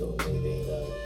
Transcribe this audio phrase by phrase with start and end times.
[0.00, 0.99] donating